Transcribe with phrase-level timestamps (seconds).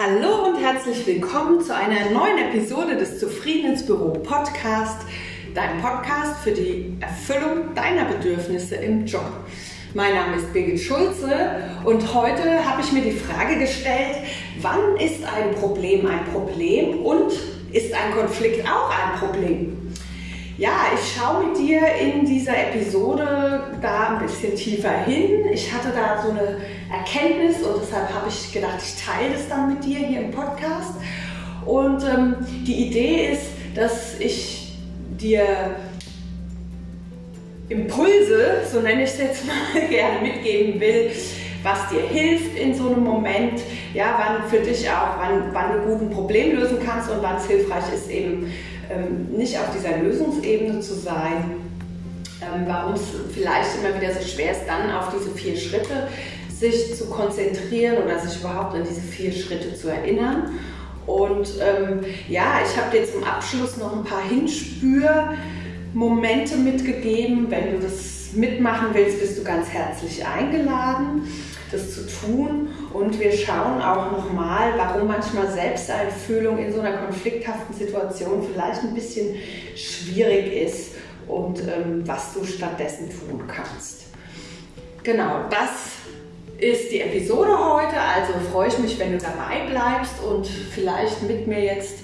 [0.00, 5.00] Hallo und herzlich willkommen zu einer neuen Episode des Zufriedensbüro Podcast,
[5.56, 9.28] dein Podcast für die Erfüllung deiner Bedürfnisse im Job.
[9.94, 11.34] Mein Name ist Birgit Schulze
[11.84, 14.18] und heute habe ich mir die Frage gestellt,
[14.60, 17.32] wann ist ein Problem ein Problem und
[17.72, 19.77] ist ein Konflikt auch ein Problem?
[20.58, 25.46] Ja, ich schaue mit dir in dieser Episode da ein bisschen tiefer hin.
[25.52, 26.56] Ich hatte da so eine
[26.90, 30.94] Erkenntnis und deshalb habe ich gedacht, ich teile das dann mit dir hier im Podcast.
[31.64, 32.34] Und ähm,
[32.66, 34.72] die Idee ist, dass ich
[35.20, 35.76] dir
[37.68, 41.12] Impulse, so nenne ich es jetzt mal, gerne mitgeben will,
[41.62, 43.60] was dir hilft in so einem Moment,
[43.94, 47.36] ja, wann für dich auch, wann, wann du gut ein Problem lösen kannst und wann
[47.36, 48.52] es hilfreich ist, eben
[48.90, 51.56] ähm, nicht auf dieser Lösungsebene zu sein,
[52.40, 53.02] ähm, warum es
[53.32, 56.08] vielleicht immer wieder so schwer ist, dann auf diese vier Schritte
[56.58, 60.58] sich zu konzentrieren oder sich überhaupt an diese vier Schritte zu erinnern.
[61.06, 64.22] Und ähm, ja, ich habe dir zum Abschluss noch ein paar
[65.98, 67.50] Hinspürmomente mitgegeben.
[67.50, 71.22] Wenn du das mitmachen willst, bist du ganz herzlich eingeladen
[71.70, 72.68] das zu tun.
[72.94, 78.94] Und wir schauen auch nochmal, warum manchmal Selbsteinfühlung in so einer konflikthaften Situation vielleicht ein
[78.94, 79.34] bisschen
[79.76, 80.94] schwierig ist
[81.26, 84.04] und ähm, was du stattdessen tun kannst.
[85.02, 85.98] Genau, das
[86.58, 88.00] ist die Episode heute.
[88.00, 91.98] Also freue ich mich, wenn du dabei bleibst und vielleicht mit mir jetzt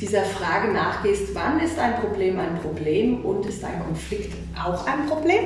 [0.00, 5.06] dieser Frage nachgehst, wann ist ein Problem ein Problem und ist ein Konflikt auch ein
[5.06, 5.44] Problem?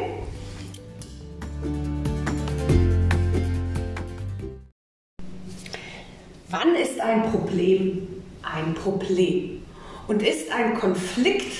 [6.50, 8.06] Wann ist ein Problem
[8.42, 9.62] ein Problem?
[10.06, 11.56] Und ist ein Konflikt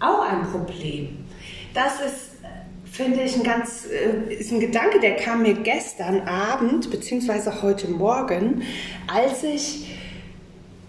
[0.00, 1.24] auch ein Problem?
[1.74, 2.30] Das ist,
[2.90, 7.62] finde ich, ein ganz, äh, ist ein Gedanke, der kam mir gestern Abend bzw.
[7.62, 8.62] heute Morgen,
[9.06, 9.93] als ich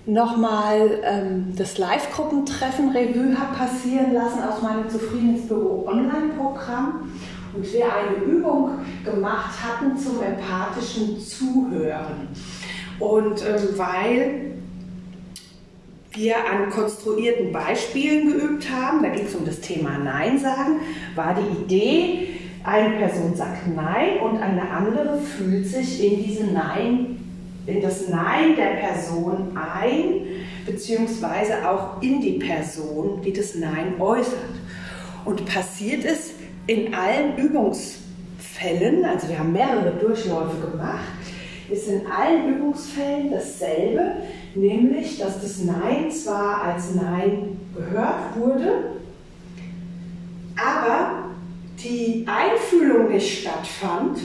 [0.05, 7.11] nochmal ähm, das Live-Gruppentreffen Revue habe passieren lassen aus meinem Zufriedensbüro Online-Programm
[7.55, 8.71] und wir eine Übung
[9.03, 12.27] gemacht hatten zum empathischen Zuhören.
[12.99, 14.41] Und ähm, weil
[16.11, 20.79] wir an konstruierten Beispielen geübt haben, da ging es um das Thema Nein sagen,
[21.15, 22.27] war die Idee,
[22.63, 27.24] eine Person sagt Nein und eine andere fühlt sich in diese Nein,
[27.67, 30.21] in das Nein der Person ein,
[30.65, 34.39] beziehungsweise auch in die Person, die das Nein äußert.
[35.25, 36.33] Und passiert es
[36.67, 41.05] in allen Übungsfällen, also wir haben mehrere Durchläufe gemacht,
[41.69, 44.17] ist in allen Übungsfällen dasselbe,
[44.53, 48.91] nämlich dass das Nein zwar als Nein gehört wurde,
[50.55, 51.25] aber
[51.83, 54.19] die Einfühlung nicht stattfand,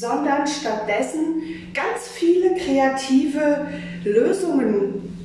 [0.00, 3.66] sondern stattdessen ganz viele kreative
[4.04, 5.16] Lösungen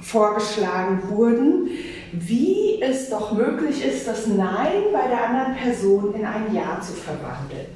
[0.00, 1.68] vorgeschlagen wurden,
[2.12, 6.94] wie es doch möglich ist, das Nein bei der anderen Person in ein Ja zu
[6.94, 7.66] verwandeln.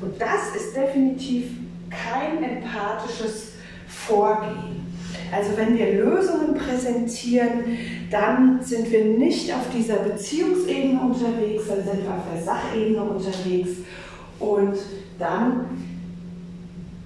[0.00, 1.50] Und das ist definitiv
[1.88, 3.52] kein empathisches
[3.86, 4.84] Vorgehen.
[5.32, 7.78] Also wenn wir Lösungen präsentieren,
[8.10, 13.78] dann sind wir nicht auf dieser Beziehungsebene unterwegs, dann sind wir auf der Sachebene unterwegs
[14.38, 14.76] und
[15.18, 15.66] dann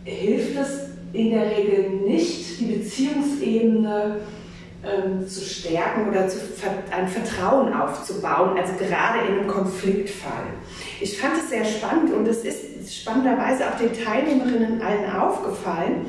[0.05, 4.17] hilft es in der Regel nicht, die Beziehungsebene
[4.85, 6.39] ähm, zu stärken oder zu,
[6.91, 10.45] ein Vertrauen aufzubauen, also gerade in einem Konfliktfall.
[11.01, 16.07] Ich fand es sehr spannend und es ist spannenderweise auch den Teilnehmerinnen allen aufgefallen.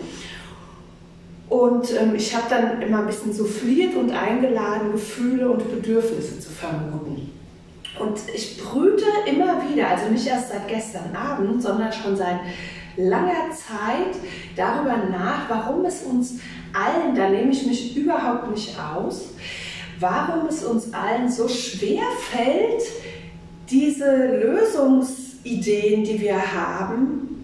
[1.50, 6.52] Und ähm, ich habe dann immer ein bisschen souffliert und eingeladen, Gefühle und Bedürfnisse zu
[6.52, 7.39] vermuten.
[7.98, 12.40] Und ich brüte immer wieder, also nicht erst seit gestern Abend, sondern schon seit
[12.98, 14.16] langer Zeit
[14.56, 16.40] darüber nach, warum es uns
[16.74, 19.30] allen, da nehme ich mich überhaupt nicht aus,
[20.00, 22.84] warum es uns allen so schwer fällt,
[23.70, 27.39] diese Lösungsideen, die wir haben,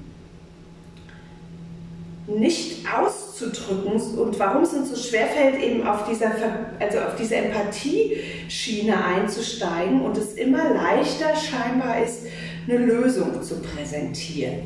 [2.27, 6.31] nicht auszudrücken und warum es uns so schwer fällt, eben auf dieser,
[6.79, 12.23] also auf diese Empathieschiene einzusteigen und es immer leichter scheinbar ist,
[12.67, 14.63] eine Lösung zu präsentieren.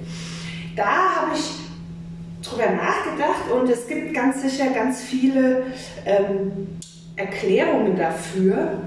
[0.76, 5.64] Da habe ich drüber nachgedacht und es gibt ganz sicher ganz viele
[6.06, 6.80] ähm,
[7.18, 8.82] Erklärungen dafür.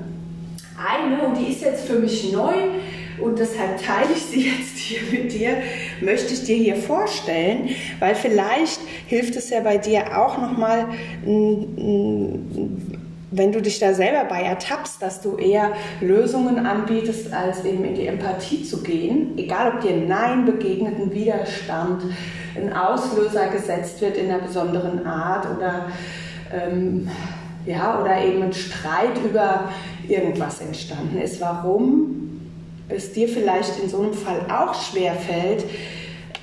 [0.78, 2.54] Eine, und die ist jetzt für mich neu
[3.20, 5.56] und deshalb teile ich sie jetzt hier mit dir,
[6.00, 10.88] möchte ich dir hier vorstellen, weil vielleicht hilft es ja bei dir auch nochmal
[13.32, 17.94] wenn du dich da selber bei ertappst, dass du eher Lösungen anbietest, als eben in
[17.94, 22.02] die Empathie zu gehen, egal ob dir Nein begegnet, ein Widerstand,
[22.54, 25.86] ein Auslöser gesetzt wird in einer besonderen Art oder,
[26.52, 27.08] ähm,
[27.64, 29.70] ja, oder eben ein Streit über
[30.06, 32.21] irgendwas entstanden ist, warum
[32.88, 35.64] es dir vielleicht in so einem Fall auch schwer fällt,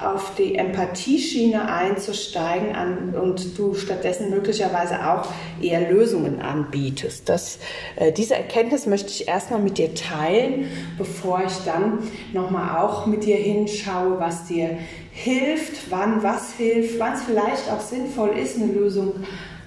[0.01, 5.27] auf die Empathieschiene einzusteigen an, und du stattdessen möglicherweise auch
[5.61, 7.27] eher Lösungen anbietest.
[7.27, 7.59] Das,
[7.97, 11.99] äh, diese Erkenntnis möchte ich erstmal mit dir teilen, bevor ich dann
[12.31, 14.77] nochmal auch mit dir hinschaue, was dir
[15.11, 19.15] hilft, wann was hilft, wann es vielleicht auch sinnvoll ist, eine Lösung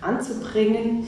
[0.01, 1.07] anzubringen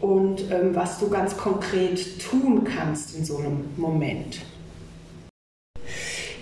[0.00, 4.40] und ähm, was du ganz konkret tun kannst in so einem Moment.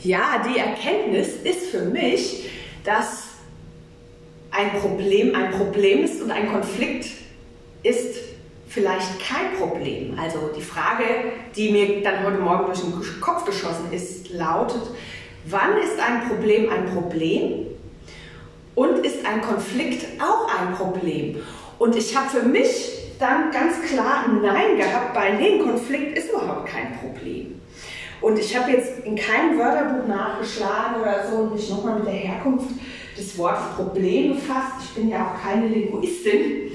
[0.06, 2.49] Ja, die Erkenntnis ist für mich,
[2.85, 3.25] dass
[4.53, 7.06] ein Problem ein Problem ist und ein Konflikt
[7.82, 8.14] ist
[8.69, 10.17] vielleicht kein Problem.
[10.17, 11.05] Also die Frage,
[11.56, 14.82] die mir dann heute Morgen durch den Kopf geschossen ist, lautet,
[15.44, 17.67] wann ist ein Problem ein Problem
[18.76, 21.43] und ist ein Konflikt auch ein Problem?
[21.81, 26.31] Und ich habe für mich dann ganz klar ein Nein gehabt, bei nee, Konflikt ist
[26.31, 27.56] überhaupt kein Problem.
[28.20, 32.14] Und ich habe jetzt in keinem Wörterbuch nachgeschlagen oder so und mich nochmal mit der
[32.14, 32.70] Herkunft
[33.16, 34.74] des Wortes Problem befasst.
[34.84, 36.72] Ich bin ja auch keine Linguistin.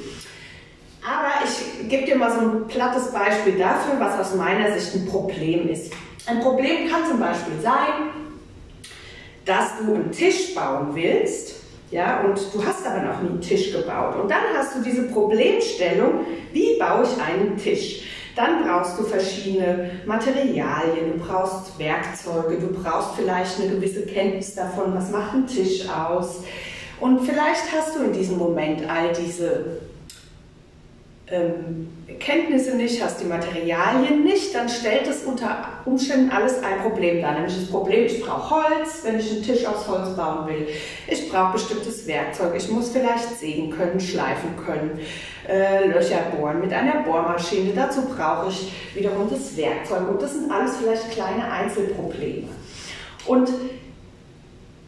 [1.03, 5.07] Aber ich gebe dir mal so ein plattes Beispiel dafür, was aus meiner Sicht ein
[5.07, 5.91] Problem ist.
[6.27, 8.11] Ein Problem kann zum Beispiel sein,
[9.45, 11.55] dass du einen Tisch bauen willst,
[11.89, 14.15] ja, und du hast aber noch nie einen Tisch gebaut.
[14.15, 18.03] Und dann hast du diese Problemstellung, wie baue ich einen Tisch?
[18.35, 24.93] Dann brauchst du verschiedene Materialien, du brauchst Werkzeuge, du brauchst vielleicht eine gewisse Kenntnis davon,
[24.95, 26.43] was macht ein Tisch aus.
[26.99, 29.81] Und vielleicht hast du in diesem Moment all diese
[31.27, 37.21] ähm, Kenntnisse nicht, hast die Materialien nicht, dann stellt es unter Umständen alles ein Problem
[37.21, 37.33] dar.
[37.33, 40.67] Nämlich das Problem, ich brauche Holz, wenn ich einen Tisch aus Holz bauen will.
[41.07, 42.53] Ich brauche bestimmtes Werkzeug.
[42.55, 44.99] Ich muss vielleicht sägen können, schleifen können,
[45.47, 47.73] äh, Löcher bohren mit einer Bohrmaschine.
[47.75, 50.09] Dazu brauche ich wiederum das Werkzeug.
[50.09, 52.47] Und das sind alles vielleicht kleine Einzelprobleme.
[53.25, 53.49] Und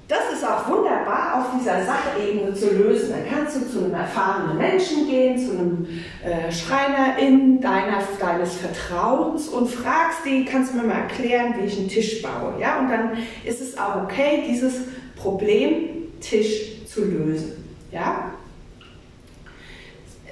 [0.07, 3.11] das ist auch wunderbar auf dieser Sachebene zu lösen.
[3.11, 5.87] Dann kannst du zu einem erfahrenen Menschen gehen, zu einem
[6.23, 11.65] äh, Schreiner in deiner, deines Vertrauens und fragst die, kannst du mir mal erklären, wie
[11.65, 12.59] ich einen Tisch baue.
[12.59, 12.79] Ja?
[12.79, 13.11] Und dann
[13.45, 14.73] ist es auch okay, dieses
[15.15, 17.63] Problem Tisch zu lösen.
[17.91, 18.31] Ja?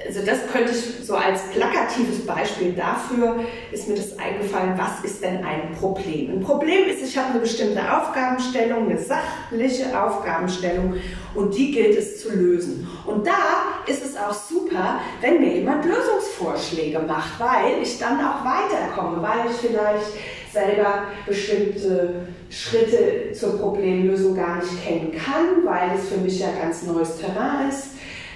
[0.06, 5.24] Also das könnte ich so als plakatives Beispiel dafür, ist mir das eingefallen, was ist
[5.24, 6.31] denn ein Problem?
[6.31, 10.95] Ein Problem ist, ich habe eine bestimmte Aufgabenstellung, eine sachliche Aufgabenstellung
[11.36, 12.88] und die gilt es zu lösen.
[13.06, 13.31] Und da
[13.88, 19.50] ist es auch super, wenn mir jemand Lösungsvorschläge macht, weil ich dann auch weiterkomme, weil
[19.50, 20.12] ich vielleicht
[20.51, 26.83] selber bestimmte Schritte zur Problemlösung gar nicht kennen kann, weil es für mich ja ganz
[26.83, 27.90] neues Terrain ist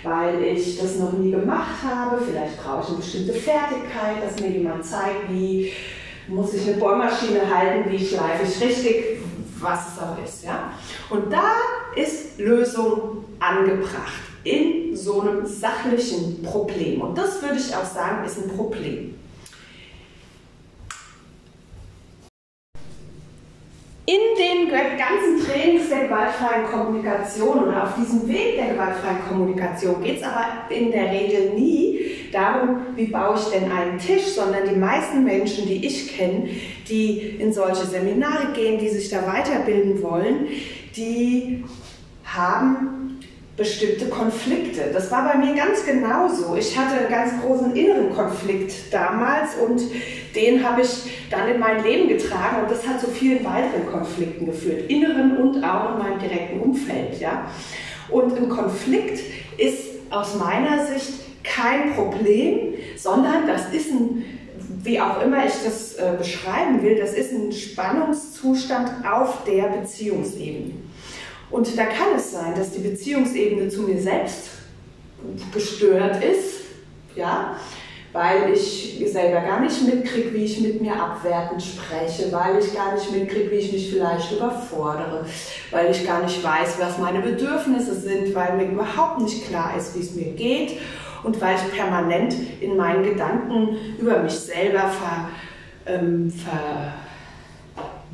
[0.05, 2.21] weil ich das noch nie gemacht habe.
[2.21, 5.71] Vielleicht brauche ich eine bestimmte Fertigkeit, dass mir jemand zeigt, wie
[6.27, 9.19] muss ich eine Bohrmaschine halten, wie schleife ich richtig,
[9.59, 10.45] was es auch ist.
[10.45, 10.71] Ja?
[11.09, 11.53] Und da
[11.95, 14.13] ist Lösung angebracht
[14.43, 17.01] in so einem sachlichen Problem.
[17.01, 19.15] Und das würde ich auch sagen, ist ein Problem.
[24.07, 30.17] In den ganzen Trainings der gewaltfreien Kommunikation oder auf diesem Weg der gewaltfreien Kommunikation geht
[30.17, 34.75] es aber in der Regel nie darum, wie baue ich denn einen Tisch, sondern die
[34.75, 36.49] meisten Menschen, die ich kenne,
[36.87, 40.47] die in solche Seminare gehen, die sich da weiterbilden wollen,
[40.95, 41.63] die
[42.23, 43.04] haben
[43.57, 44.89] bestimmte Konflikte.
[44.91, 46.55] Das war bei mir ganz genauso.
[46.55, 49.81] Ich hatte einen ganz großen inneren Konflikt damals und
[50.35, 54.45] den habe ich dann in mein Leben getragen und das hat zu vielen weiteren Konflikten
[54.45, 57.19] geführt, inneren und auch in meinem direkten Umfeld.
[57.21, 57.49] Ja?
[58.09, 59.21] Und ein Konflikt
[59.57, 64.25] ist aus meiner Sicht kein Problem, sondern das ist ein,
[64.83, 70.73] wie auch immer ich das äh, beschreiben will, das ist ein Spannungszustand auf der Beziehungsebene.
[71.49, 74.49] Und da kann es sein, dass die Beziehungsebene zu mir selbst
[75.53, 76.61] gestört ist,
[77.15, 77.55] ja,
[78.15, 82.93] weil ich selber gar nicht mitkriege, wie ich mit mir abwertend spreche, weil ich gar
[82.93, 85.25] nicht mitkriege, wie ich mich vielleicht überfordere,
[85.71, 89.95] weil ich gar nicht weiß, was meine Bedürfnisse sind, weil mir überhaupt nicht klar ist,
[89.95, 90.79] wie es mir geht
[91.23, 95.29] und weil ich permanent in meinen Gedanken über mich selber ver,
[95.85, 96.31] ähm,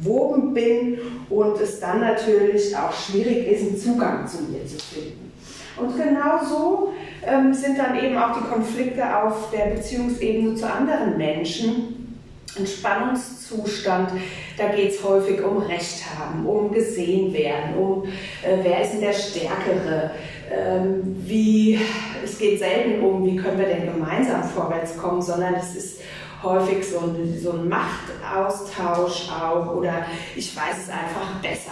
[0.01, 0.98] verwoben bin
[1.29, 5.31] und es dann natürlich auch schwierig ist, einen Zugang zu mir zu finden.
[5.77, 6.93] Und genau so
[7.25, 12.17] ähm, sind dann eben auch die Konflikte auf der Beziehungsebene zu anderen Menschen.
[12.60, 14.12] Ein Spannungszustand,
[14.58, 19.01] da geht es häufig um Recht haben, um gesehen werden, um äh, wer ist denn
[19.01, 20.12] der Stärkere,
[20.53, 21.79] ähm, wie,
[22.22, 26.01] es geht selten um, wie können wir denn gemeinsam vorwärts kommen, sondern es ist
[26.43, 30.05] häufig so ein, so ein Machtaustausch auch oder
[30.36, 31.71] ich weiß es einfach besser.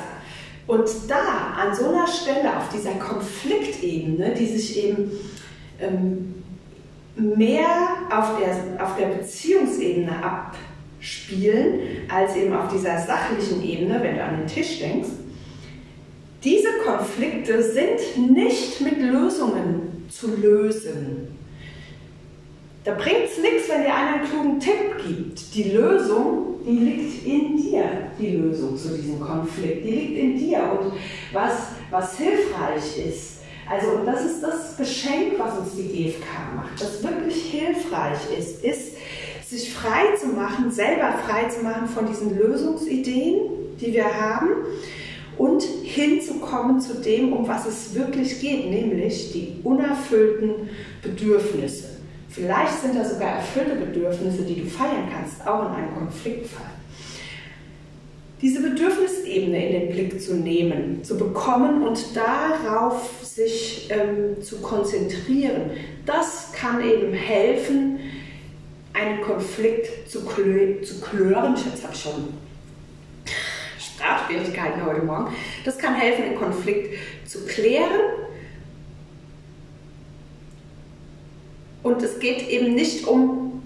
[0.68, 5.12] Und da, an so einer Stelle, auf dieser Konfliktebene, die sich eben
[5.80, 6.44] ähm,
[7.16, 7.68] mehr
[8.12, 14.38] auf der, auf der Beziehungsebene abspielen, als eben auf dieser sachlichen Ebene, wenn du an
[14.38, 15.10] den Tisch denkst,
[16.44, 21.29] diese Konflikte sind nicht mit Lösungen zu lösen.
[22.90, 25.54] Da bringt es nichts, wenn dir einer einen klugen Tipp gibt.
[25.54, 27.84] Die Lösung, die liegt in dir,
[28.18, 29.86] die Lösung zu diesem Konflikt.
[29.86, 30.64] Die liegt in dir.
[30.72, 30.94] Und
[31.32, 37.04] was, was hilfreich ist, also das ist das Geschenk, was uns die GfK macht, das
[37.04, 38.94] wirklich hilfreich ist, ist,
[39.48, 44.50] sich frei zu machen, selber frei zu machen von diesen Lösungsideen, die wir haben
[45.38, 50.70] und hinzukommen zu dem, um was es wirklich geht, nämlich die unerfüllten
[51.04, 51.89] Bedürfnisse.
[52.30, 56.70] Vielleicht sind da sogar erfüllte Bedürfnisse, die du feiern kannst, auch in einem Konfliktfall.
[58.42, 65.72] Diese Bedürfnisebene in den Blick zu nehmen, zu bekommen und darauf sich ähm, zu konzentrieren,
[66.06, 68.00] das kann eben helfen,
[68.94, 71.56] einen Konflikt zu, klö zu klören.
[71.56, 72.34] Jetzt habe ich schon
[73.78, 75.34] Sprachschwierigkeiten heute Morgen.
[75.66, 76.96] Das kann helfen, den Konflikt
[77.28, 78.00] zu klären
[81.84, 83.62] Und es geht eben nicht um,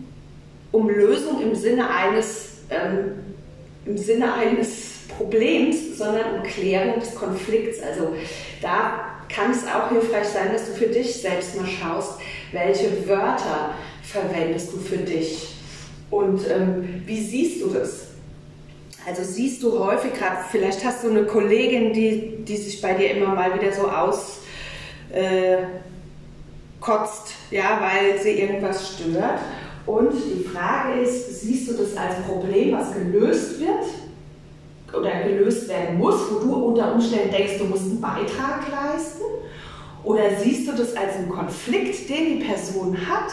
[0.71, 3.13] um Lösung im Sinne eines, ähm,
[3.85, 7.81] im Sinne eines Problems, sondern um Klärung des Konflikts.
[7.81, 8.13] Also
[8.61, 12.19] da kann es auch hilfreich sein, dass du für dich selbst mal schaust,
[12.51, 15.53] welche Wörter verwendest du für dich
[16.13, 18.07] und ähm, wie siehst du das?
[19.05, 23.11] Also siehst du häufig gerade, vielleicht hast du eine Kollegin, die, die sich bei dir
[23.11, 24.41] immer mal wieder so aus,
[25.11, 25.57] äh,
[26.83, 29.39] kotzt, ja, weil sie irgendwas stört.
[29.85, 33.85] Und die Frage ist, siehst du das als Problem, was gelöst wird
[34.93, 39.23] oder gelöst werden muss, wo du unter Umständen denkst, du musst einen Beitrag leisten?
[40.03, 43.31] Oder siehst du das als einen Konflikt, den die Person hat,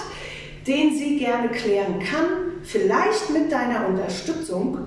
[0.66, 2.26] den sie gerne klären kann,
[2.62, 4.78] vielleicht mit deiner Unterstützung,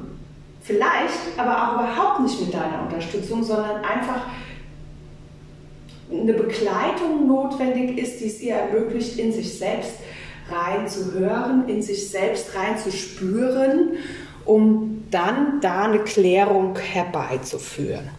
[0.62, 4.28] vielleicht aber auch überhaupt nicht mit deiner Unterstützung, sondern einfach
[6.22, 9.94] eine Begleitung notwendig ist, die es ihr ermöglicht, in sich selbst
[10.50, 13.98] reinzuhören, in sich selbst reinzuspüren,
[14.46, 18.10] um dann da eine Klärung herbeizuführen.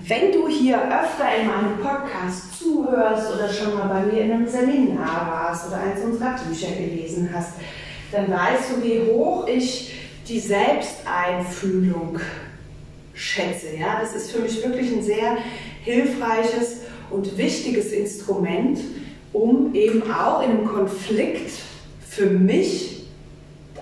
[0.00, 4.48] Wenn du hier öfter in meinem Podcast zuhörst oder schon mal bei mir in einem
[4.48, 7.54] Seminar warst oder eins unserer Bücher gelesen hast,
[8.12, 9.94] dann weißt du, wie hoch ich
[10.26, 12.20] die Selbsteinfühlung
[13.18, 13.76] schätze.
[13.78, 14.00] Ja?
[14.00, 15.38] Das ist für mich wirklich ein sehr
[15.82, 18.80] hilfreiches und wichtiges Instrument,
[19.32, 21.50] um eben auch in einem Konflikt
[22.08, 23.06] für mich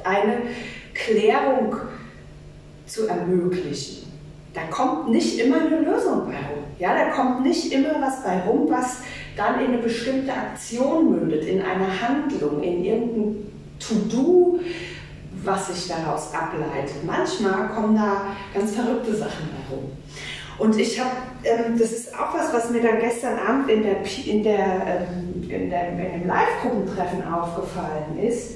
[0.04, 0.42] eine
[0.94, 1.76] Klärung
[2.86, 4.06] zu ermöglichen.
[4.54, 6.64] Da kommt nicht immer eine Lösung bei rum.
[6.78, 8.98] Ja, da kommt nicht immer was bei rum, was
[9.36, 14.60] dann in eine bestimmte Aktion mündet, in eine Handlung, in irgendein To-Do,
[15.46, 17.04] was sich daraus ableitet.
[17.04, 18.22] Manchmal kommen da
[18.52, 19.92] ganz verrückte Sachen herum.
[20.58, 21.10] Und ich habe,
[21.44, 25.50] ähm, das ist auch was, was mir dann gestern Abend in, der, in, der, ähm,
[25.50, 28.54] in, der, in dem Live-Gruppentreffen aufgefallen ist.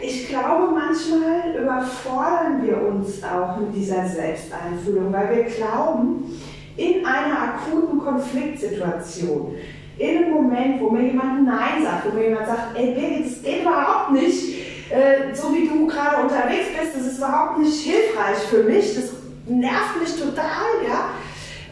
[0.00, 6.40] Ich glaube, manchmal überfordern wir uns auch mit dieser Selbsteinfühlung, weil wir glauben,
[6.76, 9.54] in einer akuten Konfliktsituation,
[9.98, 13.62] in einem Moment, wo mir jemand Nein sagt, wo mir jemand sagt, ey, das geht
[13.62, 14.51] überhaupt nicht,
[14.92, 19.10] äh, so wie du gerade unterwegs bist, das ist überhaupt nicht hilfreich für mich, das
[19.46, 21.10] nervt mich total, ja,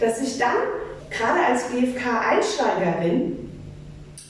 [0.00, 0.56] dass ich dann
[1.10, 3.36] gerade als GFK-Einsteigerin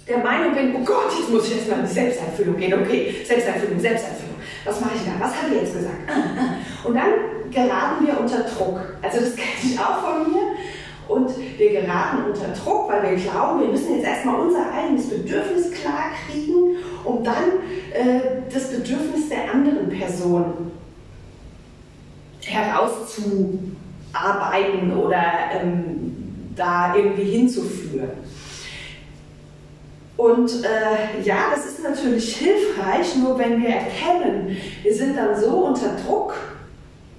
[0.09, 2.75] der Meinung bin, oh Gott, jetzt muss ich erstmal in die Selbsterfüllung gehen.
[2.75, 4.35] Okay, Selbsterfüllung, Selbsterfüllung.
[4.64, 5.12] Was mache ich da?
[5.25, 5.97] Was hat die jetzt gesagt?
[6.85, 7.11] Und dann
[7.50, 8.80] geraten wir unter Druck.
[9.02, 10.42] Also das kenne ich auch von mir.
[11.06, 15.70] Und wir geraten unter Druck, weil wir glauben, wir müssen jetzt erstmal unser eigenes Bedürfnis
[15.73, 17.45] klar kriegen, um dann
[17.92, 18.21] äh,
[18.52, 20.71] das Bedürfnis der anderen Person
[22.42, 25.23] herauszuarbeiten oder
[25.61, 28.11] ähm, da irgendwie hinzuführen.
[30.21, 35.64] Und äh, ja, das ist natürlich hilfreich, nur wenn wir erkennen, wir sind dann so
[35.64, 36.35] unter Druck,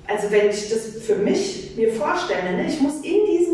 [0.06, 3.51] also wenn ich das für mich mir vorstelle, ne, ich muss in diesem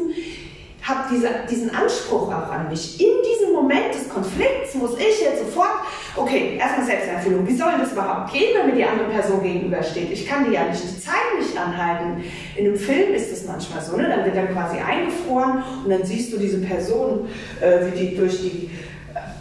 [0.87, 2.99] habe diese, diesen Anspruch auch an mich.
[2.99, 5.71] In diesem Moment des Konflikts muss ich jetzt sofort,
[6.15, 7.45] okay, erstmal Selbsterfüllung.
[7.45, 10.11] Wie soll das überhaupt gehen, wenn mir die andere Person gegenübersteht?
[10.11, 12.23] Ich kann die ja nicht die Zeit nicht anhalten.
[12.55, 14.07] In einem Film ist das manchmal so, ne?
[14.07, 17.27] dann wird er quasi eingefroren und dann siehst du diese Person,
[17.61, 18.69] äh, wie die durch die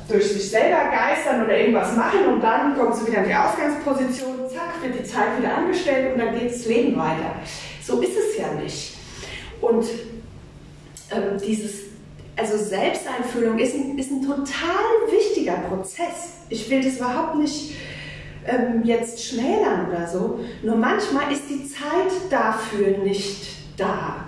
[0.09, 4.49] durch sich selber geistern oder irgendwas machen und dann kommt sie wieder in die Ausgangsposition,
[4.49, 7.35] zack, wird die Zeit wieder angestellt und dann geht das Leben weiter.
[7.83, 8.95] So ist es ja nicht.
[9.61, 9.85] Und
[11.11, 11.75] ähm, dieses,
[12.37, 16.39] also Selbsteinfühlung ist ein, ist ein total wichtiger Prozess.
[16.49, 17.75] Ich will das überhaupt nicht
[18.47, 24.25] ähm, jetzt schmälern oder so, nur manchmal ist die Zeit dafür nicht da.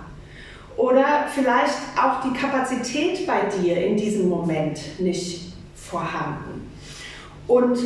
[0.77, 6.71] Oder vielleicht auch die Kapazität bei dir in diesem Moment nicht vorhanden.
[7.47, 7.77] Und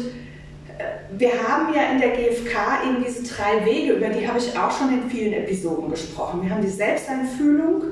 [1.17, 4.71] wir haben ja in der GfK eben diese drei Wege, über die habe ich auch
[4.75, 6.41] schon in vielen Episoden gesprochen.
[6.43, 7.83] Wir haben die Selbsteinfühlung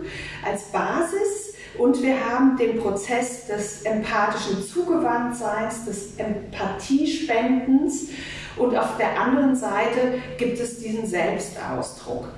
[0.43, 8.09] als Basis und wir haben den Prozess des empathischen Zugewandtseins, des Empathiespendens
[8.57, 12.29] und auf der anderen Seite gibt es diesen Selbstausdruck.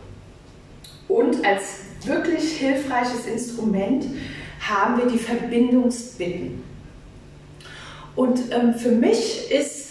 [1.08, 4.06] Und als wirklich hilfreiches Instrument
[4.60, 6.64] haben wir die Verbindungsbitten.
[8.16, 9.83] Und ähm, für mich ist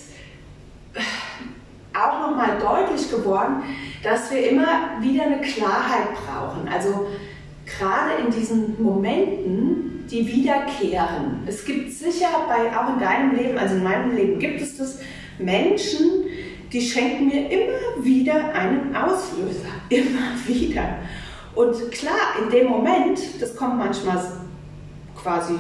[2.63, 3.63] deutlich geworden,
[4.03, 6.69] dass wir immer wieder eine Klarheit brauchen.
[6.69, 7.07] Also
[7.67, 11.43] gerade in diesen Momenten, die wiederkehren.
[11.47, 14.99] Es gibt sicher bei, auch in deinem Leben, also in meinem Leben gibt es das,
[15.39, 16.25] Menschen,
[16.73, 19.69] die schenken mir immer wieder einen Auslöser.
[19.89, 20.85] Immer wieder.
[21.55, 24.19] Und klar, in dem Moment, das kommt manchmal
[25.21, 25.55] quasi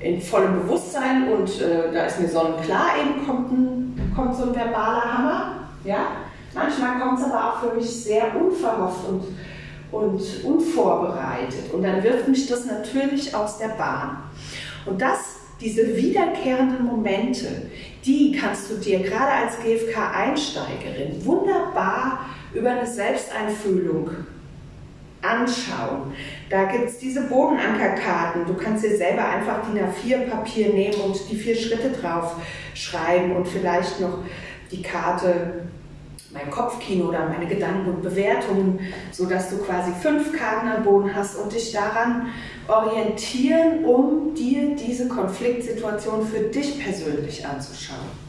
[0.00, 4.54] in vollem Bewusstsein und äh, da ist mir sonnenklar, eben kommt, ein, kommt so ein
[4.54, 5.63] verbaler Hammer.
[5.84, 6.08] Ja?
[6.54, 9.24] Manchmal kommt es aber auch für mich sehr unverhofft und,
[9.90, 14.18] und unvorbereitet und dann wirft mich das natürlich aus der Bahn.
[14.86, 17.70] Und das, diese wiederkehrenden Momente,
[18.04, 22.20] die kannst du dir gerade als GFK-Einsteigerin wunderbar
[22.52, 24.10] über eine Selbsteinfühlung
[25.22, 26.12] anschauen.
[26.50, 28.46] Da gibt es diese Bodenankerkarten.
[28.46, 32.36] Du kannst dir selber einfach DIN A4-Papier nehmen und die vier Schritte drauf
[32.74, 34.18] schreiben und vielleicht noch
[34.70, 35.64] die Karte
[36.34, 38.80] mein Kopfkino oder meine Gedanken und Bewertungen,
[39.12, 42.26] sodass du quasi fünf Karten am Boden hast und dich daran
[42.66, 48.24] orientieren, um dir diese Konfliktsituation für dich persönlich anzuschauen.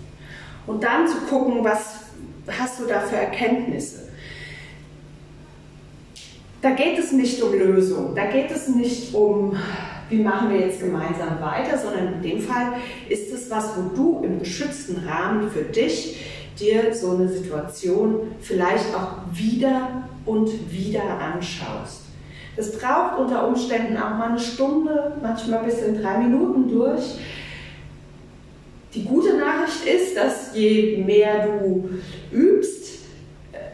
[0.67, 1.95] Und dann zu gucken, was
[2.47, 4.07] hast du da für Erkenntnisse.
[6.61, 9.55] Da geht es nicht um Lösung, da geht es nicht um,
[10.09, 12.73] wie machen wir jetzt gemeinsam weiter, sondern in dem Fall
[13.09, 16.17] ist es was, wo du im geschützten Rahmen für dich
[16.59, 22.01] dir so eine Situation vielleicht auch wieder und wieder anschaust.
[22.55, 27.19] Das braucht unter Umständen auch mal eine Stunde, manchmal bis in drei Minuten durch.
[28.93, 31.89] Die gute Nachricht ist, dass je mehr du
[32.31, 32.75] übst,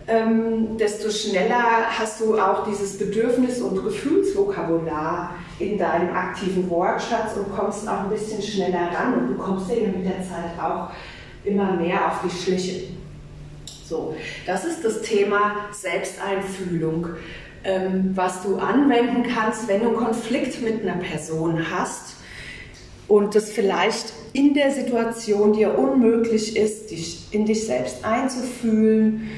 [0.08, 7.56] ähm, desto schneller hast du auch dieses Bedürfnis- und Gefühlsvokabular in deinem aktiven Wortschatz und
[7.56, 10.89] kommst auch ein bisschen schneller ran und du kommst dir mit der Zeit auch
[11.44, 12.84] immer mehr auf die Schliche.
[13.88, 17.08] So, das ist das Thema Selbsteinfühlung,
[17.64, 22.16] ähm, was du anwenden kannst, wenn du einen Konflikt mit einer Person hast
[23.08, 29.30] und das vielleicht in der Situation dir unmöglich ist, dich in dich selbst einzufühlen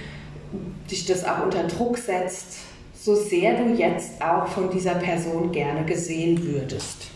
[0.94, 2.60] dich das auch unter Druck setzt,
[2.94, 7.08] so sehr du jetzt auch von dieser Person gerne gesehen würdest.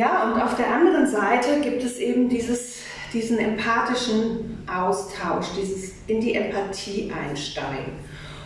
[0.00, 2.76] Ja, und auf der anderen Seite gibt es eben dieses,
[3.12, 7.92] diesen empathischen Austausch, dieses in die Empathie einsteigen.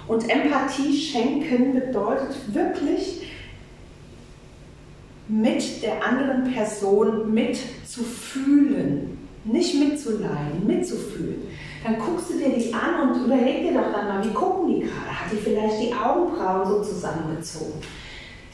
[0.09, 3.31] Und Empathie schenken bedeutet wirklich,
[5.29, 11.43] mit der anderen Person mitzufühlen, nicht mitzuleiden, mitzufühlen.
[11.85, 14.81] Dann guckst du dir die an und überleg dir doch dann mal, wie gucken die
[14.81, 15.21] gerade?
[15.21, 17.81] Hat die vielleicht die Augenbrauen so zusammengezogen?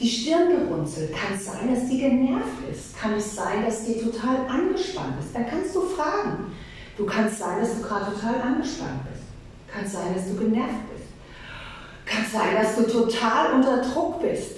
[0.00, 1.14] Die Stirn gerunzelt?
[1.14, 2.98] Kann es sein, dass die genervt ist?
[2.98, 5.34] Kann es sein, dass die total angespannt ist?
[5.34, 6.52] Dann kannst du fragen.
[6.96, 9.24] Du kannst sein, dass du gerade total angespannt bist.
[9.70, 11.08] Kann es sein, dass du genervt bist.
[12.06, 14.56] Kann es sein, dass du total unter Druck bist.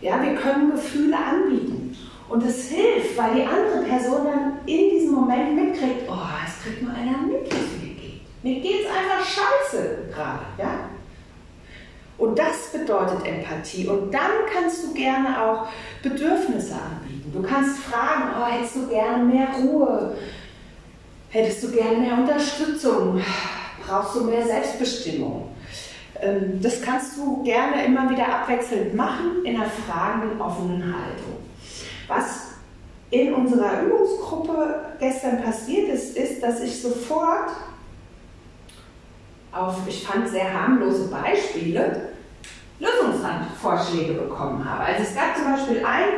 [0.00, 1.96] Ja, wir können Gefühle anbieten.
[2.28, 6.14] Und es hilft, weil die andere Person dann in diesem Moment mitkriegt, oh,
[6.46, 8.20] es kriegt nur einer mit, wie es mir geht.
[8.44, 10.44] Mir geht es einfach scheiße gerade.
[10.56, 10.89] Ja?
[12.20, 13.88] Und das bedeutet Empathie.
[13.88, 15.68] Und dann kannst du gerne auch
[16.02, 17.32] Bedürfnisse anbieten.
[17.32, 20.16] Du kannst fragen, oh, hättest du gerne mehr Ruhe?
[21.30, 23.22] Hättest du gerne mehr Unterstützung?
[23.86, 25.48] Brauchst du mehr Selbstbestimmung?
[26.20, 31.38] Ähm, das kannst du gerne immer wieder abwechselnd machen in einer fragenden, offenen Haltung.
[32.06, 32.48] Was
[33.10, 37.48] in unserer Übungsgruppe gestern passiert ist, ist, dass ich sofort
[39.52, 42.09] auf, ich fand sehr harmlose Beispiele,
[42.80, 44.84] Lösungsvorschläge bekommen habe.
[44.84, 46.08] Also es gab zum Beispiel ein,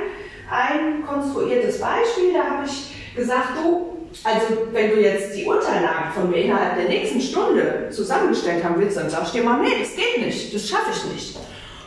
[0.50, 6.30] ein konstruiertes Beispiel, da habe ich gesagt, du, also wenn du jetzt die Unterlagen von
[6.30, 9.94] mir innerhalb der nächsten Stunde zusammengestellt haben willst, dann sagst du dir mal, nee, das
[9.96, 11.36] geht nicht, das schaffe ich nicht.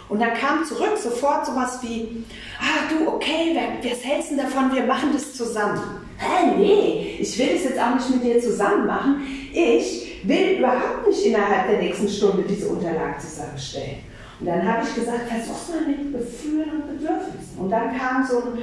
[0.08, 2.24] Und dann kam zurück sofort sowas wie,
[2.60, 5.82] ah du, okay, was hältst du davon, wir machen das zusammen.
[6.18, 9.22] Hä, nee, ich will das jetzt auch nicht mit dir zusammen machen.
[9.52, 13.98] Ich will überhaupt nicht innerhalb der nächsten Stunde diese Unterlagen zusammenstellen.
[14.40, 17.58] Und dann habe ich gesagt, versuch's mal mit Gefühlen und Bedürfnissen.
[17.58, 18.58] Und dann kam so ein,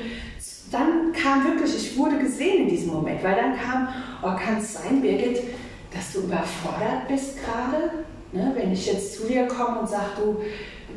[0.71, 3.89] dann kam wirklich, ich wurde gesehen in diesem Moment, weil dann kam,
[4.23, 5.43] oh, kann es sein, Birgit,
[5.95, 8.05] dass du überfordert bist gerade?
[8.33, 10.39] Ne, wenn ich jetzt zu dir komme und sage, du,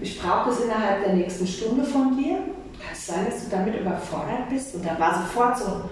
[0.02, 2.36] ich brauche das innerhalb der nächsten Stunde von dir,
[2.80, 4.74] kann es sein, dass du damit überfordert bist?
[4.76, 5.90] Und da war sofort so,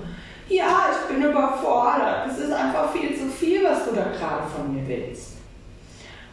[0.48, 4.74] ja, ich bin überfordert, es ist einfach viel zu viel, was du da gerade von
[4.74, 5.33] mir willst.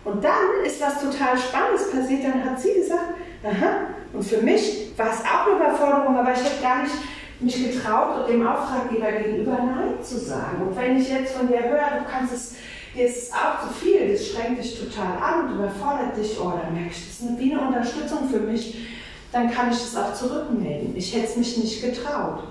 [0.04, 2.24] Und dann ist was total Spannendes passiert.
[2.24, 6.38] Dann hat sie gesagt, aha, und für mich war es auch eine Überforderung, aber ich
[6.38, 6.94] habe gar nicht
[7.40, 10.62] mich getraut, dem Auftraggeber gegenüber Nein zu sagen.
[10.62, 12.54] Und wenn ich jetzt von dir höre, du kannst es,
[12.94, 16.52] dir ist es auch zu viel, das schränkt dich total an und überfordert dich, oh,
[16.62, 18.88] dann merke ich, das ist wie eine Unterstützung für mich,
[19.32, 20.94] dann kann ich das auch zurückmelden.
[20.96, 22.42] Ich hätte es mich nicht getraut.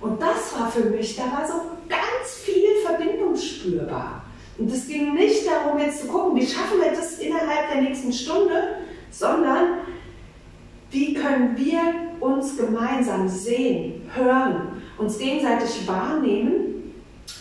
[0.00, 1.54] Und das war für mich, da war so
[1.88, 4.22] ganz viel Verbindung spürbar.
[4.58, 8.12] Und es ging nicht darum, jetzt zu gucken, wie schaffen wir das innerhalb der nächsten
[8.12, 8.78] Stunde,
[9.10, 9.78] sondern
[10.90, 11.80] wie können wir
[12.20, 16.92] uns gemeinsam sehen, hören, uns gegenseitig wahrnehmen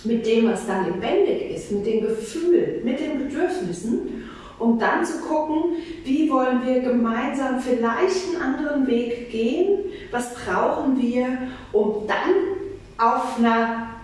[0.03, 5.19] mit dem, was dann lebendig ist, mit den Gefühlen, mit den Bedürfnissen, um dann zu
[5.19, 9.79] gucken, wie wollen wir gemeinsam vielleicht einen anderen Weg gehen,
[10.11, 11.25] was brauchen wir,
[11.71, 12.33] um dann
[12.97, 13.96] auf einer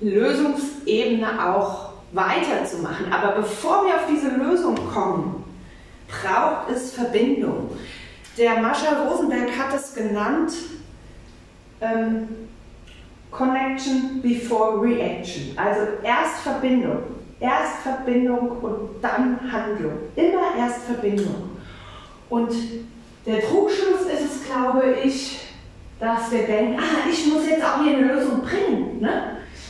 [0.00, 3.12] Lösungsebene auch weiterzumachen.
[3.12, 5.44] Aber bevor wir auf diese Lösung kommen,
[6.08, 7.70] braucht es Verbindung.
[8.38, 10.52] Der Marshall Rosenberg hat es genannt,
[11.80, 12.28] ähm,
[13.30, 15.56] Connection before Reaction.
[15.56, 17.02] Also erst Verbindung,
[17.40, 19.92] erst Verbindung und dann Handlung.
[20.14, 21.50] Immer erst Verbindung.
[22.30, 22.52] Und
[23.26, 25.40] der Trugschluss ist es, glaube ich,
[25.98, 29.00] dass wir denken, ah, ich muss jetzt auch hier eine Lösung bringen.
[29.00, 29.25] Ne?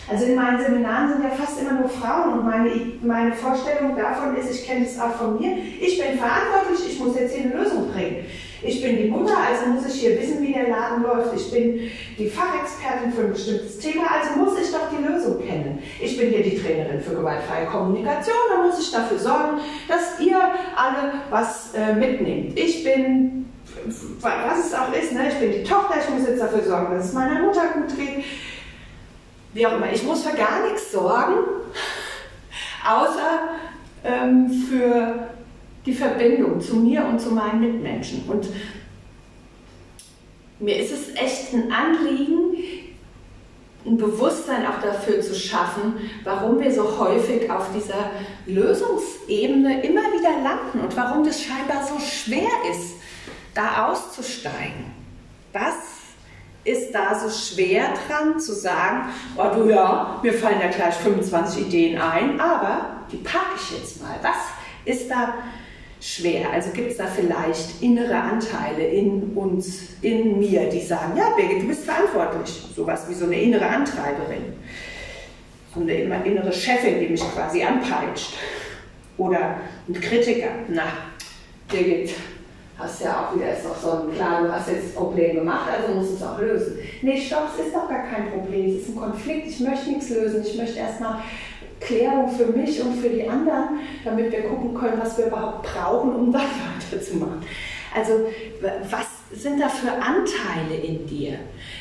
[0.09, 2.71] Also in meinen Seminaren sind ja fast immer nur Frauen und meine,
[3.03, 7.19] meine Vorstellung davon ist, ich kenne das auch von mir, ich bin verantwortlich, ich muss
[7.19, 8.25] jetzt hier eine Lösung bringen.
[8.63, 11.37] Ich bin die Mutter, also muss ich hier wissen, wie der Laden läuft.
[11.37, 15.83] Ich bin die Fachexpertin für ein bestimmtes Thema, also muss ich doch die Lösung kennen.
[16.01, 20.39] Ich bin hier die Trainerin für gewaltfreie Kommunikation, da muss ich dafür sorgen, dass ihr
[20.77, 22.59] alle was äh, mitnehmt.
[22.59, 23.45] Ich bin
[24.21, 25.29] was es auch ist, ne?
[25.29, 28.25] ich bin die Tochter, ich muss jetzt dafür sorgen, dass es meiner Mutter gut geht
[29.57, 29.91] wie auch immer.
[29.91, 31.35] Ich muss für gar nichts sorgen,
[32.87, 33.49] außer
[34.05, 35.29] ähm, für
[35.87, 38.25] die Verbindung zu mir und zu meinen Mitmenschen.
[38.29, 38.47] Und
[40.59, 42.55] mir ist es echt ein Anliegen,
[43.87, 48.11] ein Bewusstsein auch dafür zu schaffen, warum wir so häufig auf dieser
[48.47, 52.97] Lösungsebene immer wieder landen und warum das scheinbar so schwer ist,
[53.55, 54.93] da auszusteigen.
[55.53, 55.96] Was
[56.67, 61.67] ist da so schwer dran zu sagen, oh du ja, mir fallen ja gleich 25
[61.67, 64.17] Ideen ein, aber die packe ich jetzt mal.
[64.23, 64.37] Was
[64.85, 65.35] ist da
[66.01, 66.51] schwer?
[66.53, 71.63] Also gibt es da vielleicht innere Anteile in uns, in mir, die sagen, ja Birgit,
[71.63, 72.63] du bist verantwortlich.
[72.75, 74.55] Sowas wie so eine innere Antreiberin.
[75.75, 78.35] So eine innere Chefin, die mich quasi anpeitscht.
[79.19, 80.49] Oder ein Kritiker.
[80.69, 80.85] Na,
[81.69, 82.11] Birgit,
[82.79, 85.69] hast ja auch wieder, ist doch so ein, klar, du hast jetzt das Problem gemacht,
[85.71, 86.79] also musst du es auch lösen.
[87.03, 90.11] Nee, stopp, es ist doch gar kein Problem, es ist ein Konflikt, ich möchte nichts
[90.11, 91.23] lösen, ich möchte erstmal
[91.81, 96.15] Klärung für mich und für die anderen, damit wir gucken können, was wir überhaupt brauchen,
[96.15, 97.43] um dann weiterzumachen.
[97.95, 98.27] Also
[98.91, 101.39] was sind da für Anteile in dir?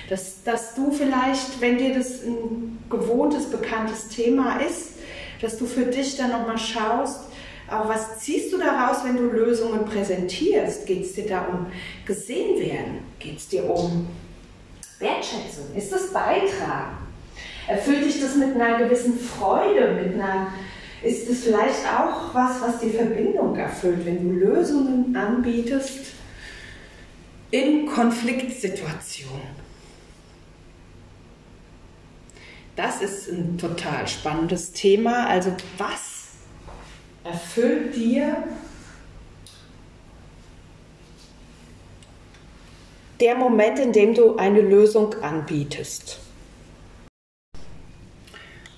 [0.10, 4.93] Dass, dass du vielleicht, wenn dir das ein gewohntes, bekanntes Thema ist,
[5.41, 7.24] dass du für dich dann nochmal schaust,
[7.67, 10.86] aber was ziehst du daraus, wenn du Lösungen präsentierst?
[10.86, 11.67] Geht es dir da um
[12.06, 12.99] gesehen werden?
[13.19, 14.08] Geht es dir um
[14.99, 15.75] Wertschätzung?
[15.75, 16.97] Ist das Beitragen?
[17.67, 20.54] Erfüllt dich das mit einer gewissen Freude, mit einer
[21.01, 26.13] ist es vielleicht auch was, was die Verbindung erfüllt, wenn du Lösungen anbietest
[27.51, 29.65] in Konfliktsituationen?
[32.75, 35.28] Das ist ein total spannendes Thema.
[35.28, 36.14] Also was
[37.25, 38.43] erfüllt dir
[43.19, 46.19] der Moment, in dem du eine Lösung anbietest.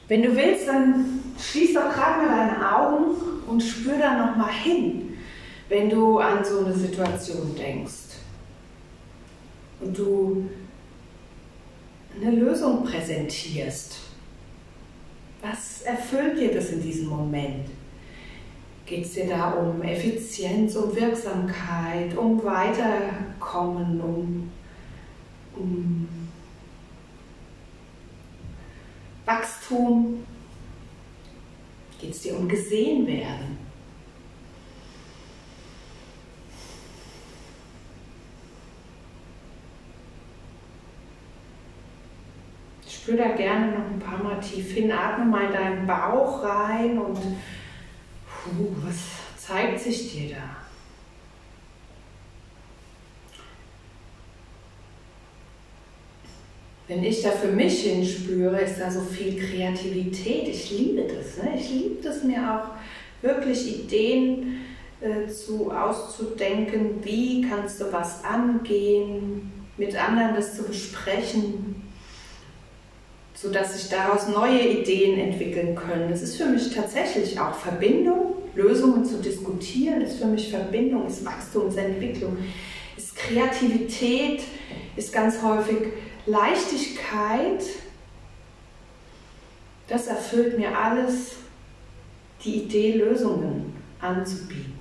[0.08, 3.16] Wenn du willst, dann schließ doch gerade mal deine Augen
[3.48, 5.18] und spür da noch mal hin,
[5.68, 8.16] wenn du an so eine Situation denkst
[9.82, 10.50] und du
[12.16, 13.98] eine Lösung präsentierst.
[15.42, 17.66] Was erfüllt dir das in diesem Moment?
[18.88, 24.52] Geht es dir da um Effizienz, um Wirksamkeit, um Weiterkommen, um,
[25.58, 26.08] um
[29.26, 30.26] Wachstum?
[32.00, 33.58] Geht es dir um gesehen werden?
[42.88, 46.98] Spür da gerne noch ein paar Mal tief hin, atme mal in deinen Bauch rein
[46.98, 47.20] und
[48.56, 48.96] puh, was
[49.38, 50.56] zeigt sich dir da?
[56.88, 60.48] Wenn ich da für mich hinspüre, ist da so viel Kreativität.
[60.48, 61.44] Ich liebe das.
[61.44, 61.60] Ne?
[61.60, 62.70] Ich liebe das mir auch
[63.22, 64.62] wirklich Ideen
[65.02, 67.04] äh, zu auszudenken.
[67.04, 69.52] Wie kannst du was angehen?
[69.76, 71.88] Mit anderen das zu besprechen
[73.40, 76.10] sodass sich daraus neue Ideen entwickeln können.
[76.10, 81.24] Das ist für mich tatsächlich auch Verbindung, Lösungen zu diskutieren, ist für mich Verbindung, ist
[81.24, 82.38] Wachstum, ist Entwicklung,
[82.98, 84.42] ist Kreativität,
[84.96, 85.94] ist ganz häufig
[86.26, 87.64] Leichtigkeit.
[89.88, 91.36] Das erfüllt mir alles,
[92.44, 94.77] die Idee, Lösungen anzubieten.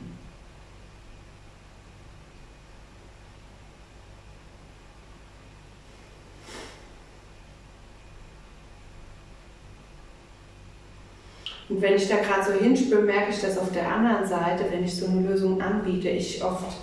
[11.77, 14.83] Und wenn ich da gerade so hinspüre, merke ich, dass auf der anderen Seite, wenn
[14.83, 16.75] ich so eine Lösung anbiete, ich oft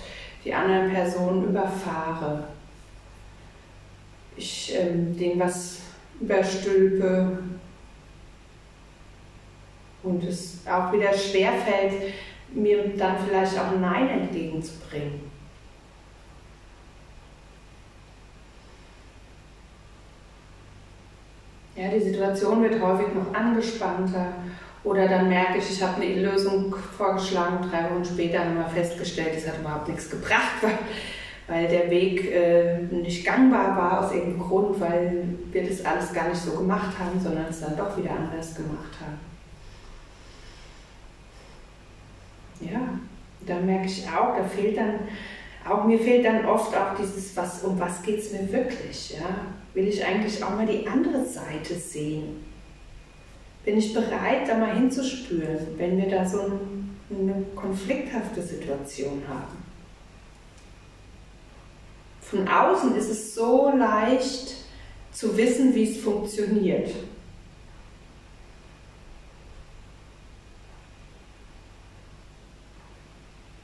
[0.45, 2.43] die anderen Personen überfahre.
[4.37, 5.79] Ich ähm, denen was
[6.21, 7.39] überstülpe
[10.03, 12.13] und es auch wieder schwerfällt,
[12.53, 15.21] mir dann vielleicht auch ein Nein entgegenzubringen.
[21.75, 24.35] Ja, die Situation wird häufig noch angespannter
[24.83, 29.33] oder dann merke ich, ich habe eine Lösung vorgeschlagen, drei Wochen später haben wir festgestellt,
[29.37, 30.77] es hat überhaupt nichts gebracht, weil,
[31.47, 36.27] weil der Weg äh, nicht gangbar war aus irgendeinem Grund, weil wir das alles gar
[36.27, 39.19] nicht so gemacht haben, sondern es dann doch wieder anders gemacht haben.
[42.59, 42.99] Ja,
[43.45, 44.99] da merke ich auch, da fehlt dann,
[45.67, 49.17] auch mir fehlt dann oft auch dieses, was, um was geht es mir wirklich?
[49.17, 49.47] Ja?
[49.73, 52.52] Will ich eigentlich auch mal die andere Seite sehen?
[53.63, 56.51] Bin ich bereit, da mal hinzuspüren, wenn wir da so
[57.09, 59.63] eine konflikthafte Situation haben.
[62.21, 64.55] Von außen ist es so leicht
[65.11, 66.89] zu wissen, wie es funktioniert.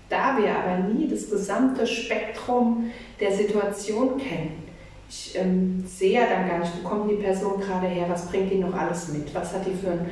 [0.08, 4.69] Da wir aber nie das gesamte Spektrum der Situation kennen,
[5.10, 8.52] ich ähm, sehe ja dann gar nicht, wo kommt die Person gerade her, was bringt
[8.52, 10.10] die noch alles mit, was hat die für einen,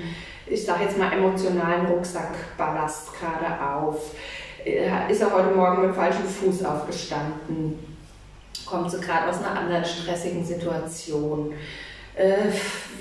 [0.47, 4.15] ich sage jetzt mal, emotionalen Rucksackballast gerade auf,
[4.65, 7.77] äh, ist er heute Morgen mit dem falschen Fuß aufgestanden,
[8.65, 11.53] kommt sie gerade aus einer anderen stressigen Situation.
[12.15, 12.49] Äh,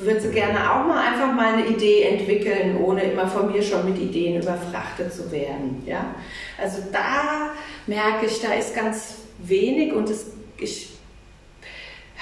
[0.02, 3.90] würde sie gerne auch mal einfach mal eine Idee entwickeln, ohne immer von mir schon
[3.90, 5.82] mit Ideen überfrachtet zu werden.
[5.86, 6.14] Ja?
[6.60, 7.52] Also da
[7.86, 10.26] merke ich, da ist ganz wenig und das,
[10.58, 10.95] ich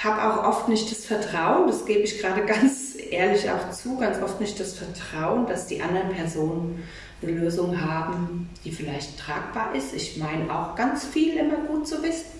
[0.05, 4.21] habe auch oft nicht das Vertrauen, das gebe ich gerade ganz ehrlich auch zu, ganz
[4.21, 6.83] oft nicht das Vertrauen, dass die anderen Personen
[7.21, 9.93] eine Lösung haben, die vielleicht tragbar ist.
[9.93, 12.35] Ich meine auch ganz viel immer gut zu wissen.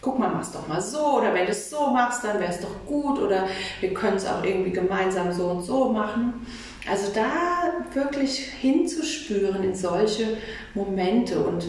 [0.00, 2.60] Guck mal, mach's doch mal so oder wenn du es so machst, dann wäre es
[2.60, 3.48] doch gut oder
[3.80, 6.46] wir können es auch irgendwie gemeinsam so und so machen.
[6.88, 10.38] Also da wirklich hinzuspüren in solche
[10.74, 11.66] Momente und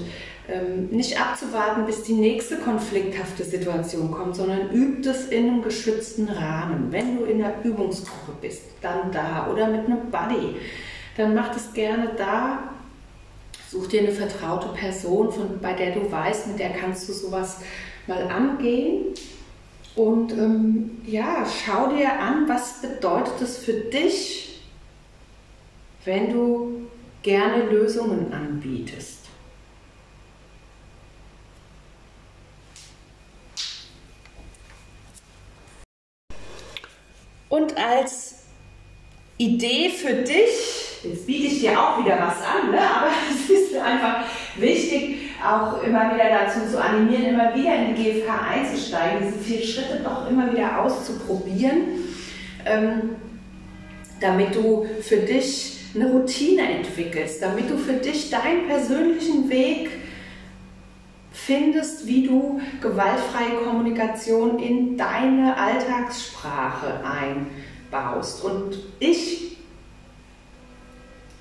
[0.91, 6.91] nicht abzuwarten, bis die nächste konflikthafte Situation kommt, sondern übt es in einem geschützten Rahmen.
[6.91, 10.55] Wenn du in einer Übungsgruppe bist, dann da oder mit einem Buddy,
[11.17, 12.59] dann mach das gerne da.
[13.69, 17.57] Such dir eine vertraute Person, von, bei der du weißt, mit der kannst du sowas
[18.07, 19.13] mal angehen.
[19.95, 24.61] Und ähm, ja, schau dir an, was bedeutet es für dich,
[26.05, 26.87] wenn du
[27.21, 29.18] gerne Lösungen anbietest.
[37.49, 38.35] Und als
[39.37, 42.79] Idee für dich, jetzt biete ich dir auch wieder was an, ne?
[42.79, 44.25] aber es ist einfach
[44.57, 49.65] wichtig, auch immer wieder dazu zu animieren, immer wieder in die GFK einzusteigen, diese vier
[49.65, 52.03] Schritte doch immer wieder auszuprobieren,
[52.65, 53.15] ähm,
[54.19, 59.89] damit du für dich eine Routine entwickelst, damit du für dich deinen persönlichen Weg
[61.31, 68.43] findest, wie du gewaltfreie Kommunikation in deine Alltagssprache einbaust.
[68.43, 69.57] Und ich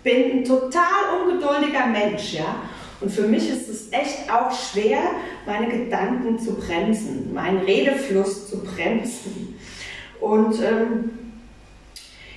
[0.02, 2.62] bin ein total ungeduldiger Mensch, ja.
[3.00, 4.98] Und für mich ist es echt auch schwer,
[5.46, 9.56] meine Gedanken zu bremsen, meinen Redefluss zu bremsen.
[10.20, 11.10] Und ähm,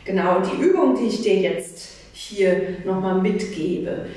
[0.05, 4.07] genau die Übung, die ich dir jetzt hier nochmal mitgebe,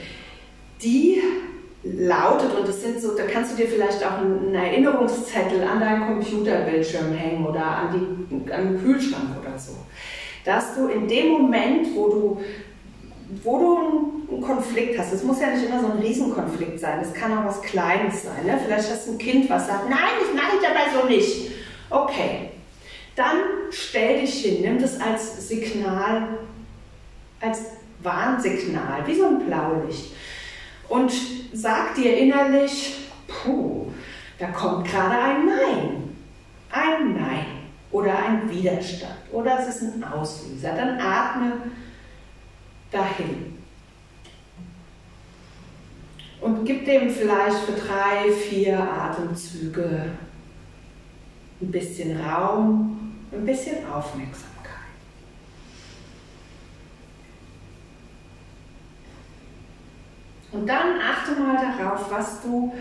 [0.83, 1.23] die
[1.85, 6.07] lautet, und das sind so, da kannst du dir vielleicht auch einen Erinnerungszettel an deinen
[6.07, 9.73] Computerbildschirm hängen oder an, die, an den Kühlschrank oder so,
[10.45, 12.41] dass du in dem Moment, wo du,
[13.43, 17.13] wo du einen Konflikt hast, es muss ja nicht immer so ein Riesenkonflikt sein, es
[17.13, 18.47] kann auch was Kleines sein.
[18.47, 18.59] Ne?
[18.65, 21.53] Vielleicht hast du ein Kind, was sagt, nein, das mache ich dabei so nicht.
[21.91, 22.51] Okay,
[23.15, 23.37] dann
[23.71, 26.39] stell dich hin, nimm das als Signal,
[27.41, 27.61] als
[28.03, 30.15] Warnsignal, wie so ein Blaulicht
[30.89, 31.13] und
[31.53, 33.87] sag dir innerlich, puh,
[34.39, 36.17] da kommt gerade ein Nein.
[36.71, 37.47] Ein Nein
[37.91, 40.75] oder ein Widerstand oder es ist ein Auslöser.
[40.75, 41.53] Dann atme
[42.91, 43.59] dahin.
[46.41, 50.11] Und gib dem vielleicht für drei, vier Atemzüge
[51.61, 54.54] ein bisschen Raum, ein bisschen Aufmerksamkeit.
[60.55, 62.73] Und dann achte mal darauf, was du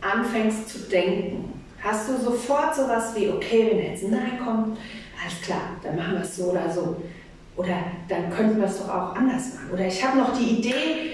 [0.00, 1.52] anfängst zu denken.
[1.82, 4.78] Hast du sofort sowas wie, okay, wenn jetzt ein Nein kommt,
[5.22, 7.02] alles klar, dann machen wir es so oder so.
[7.56, 7.76] Oder
[8.08, 9.70] dann könnten wir es doch auch anders machen.
[9.72, 11.12] Oder ich habe noch die Idee,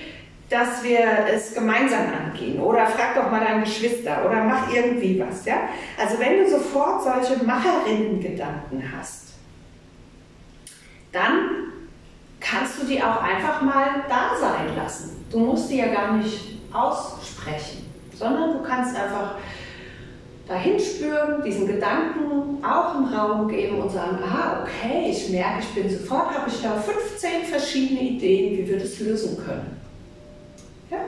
[0.48, 1.00] dass wir
[1.32, 2.60] es gemeinsam angehen.
[2.60, 5.44] Oder frag doch mal deine Geschwister oder mach irgendwie was.
[5.44, 5.68] Ja?
[5.98, 9.34] Also wenn du sofort solche Macherinnen-Gedanken hast,
[11.12, 11.48] dann
[12.38, 15.15] kannst du die auch einfach mal da sein lassen.
[15.30, 19.36] Du musst die ja gar nicht aussprechen, sondern du kannst einfach
[20.46, 25.74] dahin spüren, diesen Gedanken auch im Raum geben und sagen, ah, okay, ich merke, ich
[25.74, 29.80] bin sofort, habe ich da 15 verschiedene Ideen, wie wir das lösen können.
[30.90, 30.98] Ja?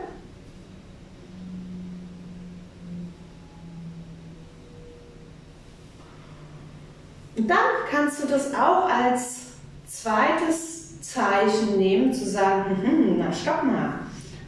[7.37, 7.57] Und dann
[7.88, 9.52] kannst du das auch als
[9.87, 14.00] zweites Zeichen nehmen, zu sagen, hm, na stopp mal,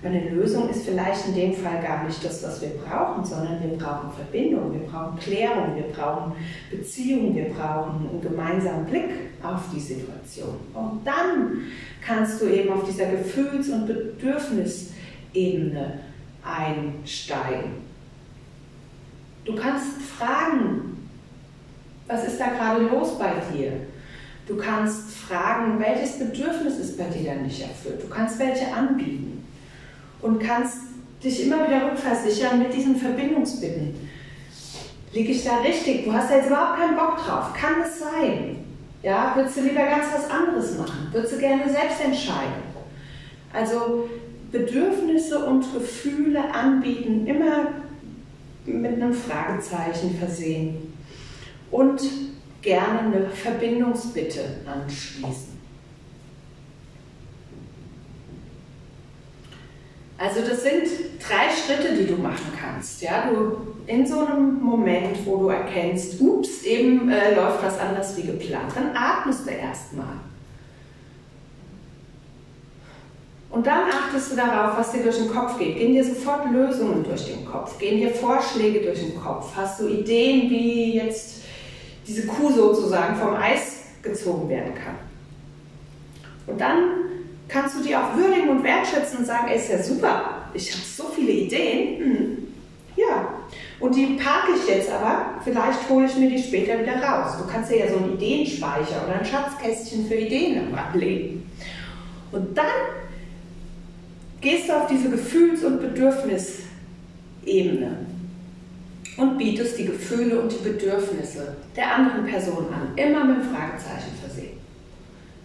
[0.03, 3.77] meine Lösung ist vielleicht in dem Fall gar nicht das, was wir brauchen, sondern wir
[3.77, 6.33] brauchen Verbindung, wir brauchen Klärung, wir brauchen
[6.71, 9.11] Beziehung, wir brauchen einen gemeinsamen Blick
[9.43, 10.57] auf die Situation.
[10.73, 11.67] Und dann
[12.01, 16.01] kannst du eben auf dieser Gefühls- und Bedürfnisebene
[16.43, 17.91] einsteigen.
[19.45, 20.97] Du kannst fragen,
[22.07, 23.73] was ist da gerade los bei dir?
[24.47, 28.03] Du kannst fragen, welches Bedürfnis ist bei dir dann nicht erfüllt.
[28.03, 29.40] Du kannst welche anbieten
[30.23, 30.79] und kannst
[31.23, 33.95] dich immer wieder rückversichern mit diesen Verbindungsbitten.
[35.13, 36.05] Liege ich da richtig?
[36.05, 37.53] Du hast da jetzt überhaupt keinen Bock drauf.
[37.53, 38.65] Kann es sein?
[39.03, 41.09] Ja, würdest du lieber ganz was anderes machen?
[41.11, 42.63] Würdest du gerne selbst entscheiden?
[43.53, 44.09] Also
[44.53, 47.69] Bedürfnisse und Gefühle anbieten, immer
[48.67, 50.93] mit einem Fragezeichen versehen.
[51.71, 52.03] Und
[52.63, 55.50] gerne eine Verbindungsbitte anschließen.
[60.21, 60.83] Also das sind
[61.19, 63.01] drei Schritte, die du machen kannst.
[63.01, 63.57] Ja, du
[63.87, 68.71] in so einem Moment, wo du erkennst, ups, eben äh, läuft was anders wie geplant,
[68.75, 70.19] dann atmest du erstmal.
[73.49, 75.79] Und dann achtest du darauf, was dir durch den Kopf geht.
[75.79, 79.49] Gehen dir sofort Lösungen durch den Kopf, gehen dir Vorschläge durch den Kopf.
[79.57, 81.45] Hast du Ideen, wie jetzt
[82.07, 84.97] diese Kuh sozusagen vom Eis gezogen werden kann.
[86.47, 87.10] Und dann
[87.51, 90.85] kannst du die auch würdigen und wertschätzen und sagen, ey, ist ja super, ich habe
[90.85, 91.99] so viele Ideen.
[91.99, 92.39] Hm.
[92.97, 93.35] Ja,
[93.79, 97.37] und die parke ich jetzt aber, vielleicht hole ich mir die später wieder raus.
[97.39, 101.51] Du kannst ja so einen Ideenspeicher oder ein Schatzkästchen für Ideen ablegen.
[102.31, 102.67] Und dann
[104.41, 108.07] gehst du auf diese Gefühls- und Bedürfnisebene
[109.17, 114.13] und bietest die Gefühle und die Bedürfnisse der anderen Person an, immer mit einem Fragezeichen
[114.21, 114.61] versehen.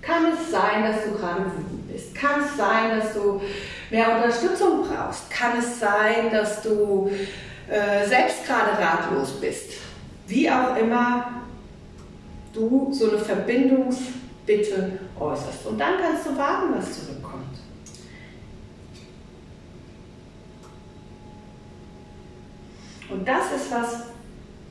[0.02, 2.16] Kann es sein, dass du gerade wütend bist?
[2.16, 3.42] Kann es sein, dass du
[3.90, 5.30] mehr Unterstützung brauchst?
[5.30, 7.10] Kann es sein, dass du
[7.70, 9.74] äh, selbst gerade ratlos bist?
[10.28, 11.42] Wie auch immer
[12.54, 15.66] du so eine Verbindungsebene Bitte äußerst.
[15.66, 17.46] Und dann kannst du warten, was zurückkommt.
[23.10, 24.04] Und das ist was,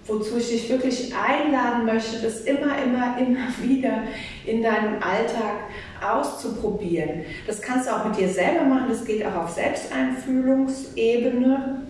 [0.07, 4.05] wozu ich dich wirklich einladen möchte, das immer, immer, immer wieder
[4.47, 5.65] in deinem Alltag
[6.13, 7.25] auszuprobieren.
[7.47, 11.83] Das kannst du auch mit dir selber machen, das geht auch auf Selbsteinfühlungsebene,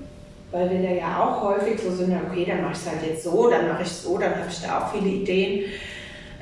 [0.51, 3.25] weil wir da ja auch häufig so sind, okay, dann mache ich es halt jetzt
[3.25, 5.65] so, dann mache ich es so, dann habe ich da auch viele Ideen.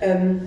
[0.00, 0.42] Ähm,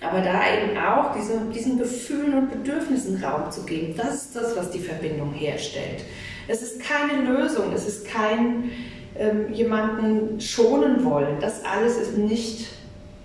[0.00, 4.56] aber da eben auch diese, diesen Gefühlen und Bedürfnissen Raum zu geben, das ist das,
[4.56, 6.04] was die Verbindung herstellt.
[6.48, 8.70] Es ist keine Lösung, es ist kein
[9.18, 11.38] ähm, jemanden schonen wollen.
[11.40, 12.68] Das alles ist nicht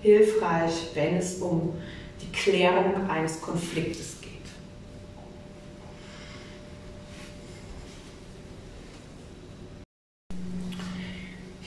[0.02, 1.72] hilfreich, wenn es um
[2.36, 4.30] Klärung eines Konfliktes geht.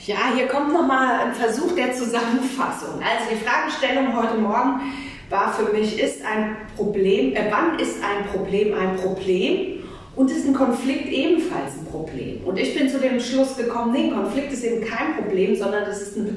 [0.06, 3.00] Ja, hier kommt nochmal ein Versuch der Zusammenfassung.
[3.02, 4.80] Also die Fragestellung heute Morgen
[5.28, 9.76] war für mich, ist ein Problem, äh, wann ist ein Problem ein Problem?
[10.16, 12.42] Und ist ein Konflikt ebenfalls ein Problem?
[12.44, 16.02] Und ich bin zu dem Schluss gekommen, nee, Konflikt ist eben kein Problem, sondern das
[16.02, 16.36] ist eine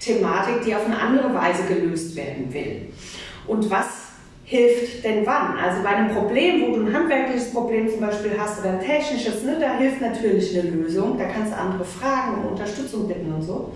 [0.00, 2.88] Beziehungsthematik, die auf eine andere Weise gelöst werden will.
[3.46, 3.86] Und was
[4.44, 5.58] hilft denn wann?
[5.58, 9.44] Also bei einem Problem, wo du ein handwerkliches Problem zum Beispiel hast oder ein technisches,
[9.44, 11.16] ne, da hilft natürlich eine Lösung.
[11.18, 13.74] Da kannst du andere fragen und Unterstützung bitten und so.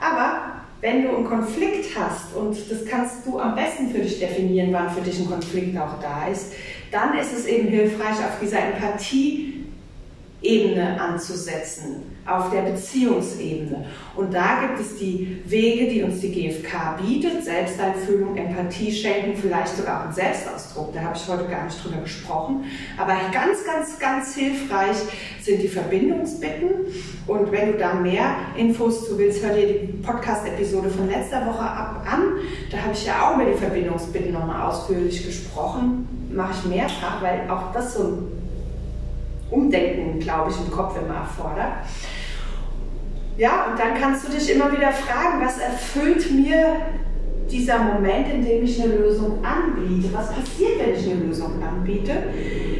[0.00, 4.72] Aber wenn du einen Konflikt hast, und das kannst du am besten für dich definieren,
[4.72, 6.52] wann für dich ein Konflikt auch da ist,
[6.92, 13.84] dann ist es eben hilfreich, auf dieser Empathie-Ebene anzusetzen auf der Beziehungsebene.
[14.14, 19.76] Und da gibt es die Wege, die uns die GfK bietet, Selbsteinfühlung, Empathie schenken, vielleicht
[19.76, 20.92] sogar auch einen Selbstausdruck.
[20.92, 22.64] Da habe ich heute gar nicht drüber gesprochen.
[22.98, 24.96] Aber ganz, ganz, ganz hilfreich
[25.40, 26.70] sind die Verbindungsbitten.
[27.26, 31.62] Und wenn du da mehr Infos zu willst, hör dir die Podcast-Episode von letzter Woche
[31.62, 32.22] ab an.
[32.70, 36.08] Da habe ich ja auch über die Verbindungsbitten nochmal ausführlich gesprochen.
[36.32, 38.35] Mache ich mehrfach, weil auch das so ein
[39.50, 41.72] Umdenken, glaube ich, im Kopf immer erfordert.
[43.38, 46.76] Ja, und dann kannst du dich immer wieder fragen, was erfüllt mir
[47.50, 50.08] dieser Moment, in dem ich eine Lösung anbiete?
[50.12, 52.12] Was passiert, wenn ich eine Lösung anbiete?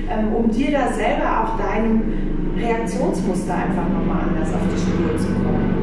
[0.08, 5.26] Ähm, um dir da selber auch deinem Reaktionsmuster einfach nochmal anders auf die Spur zu
[5.26, 5.76] kommen.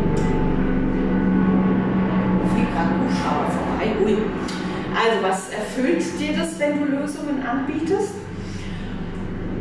[4.95, 8.13] Also, was erfüllt dir das, wenn du Lösungen anbietest?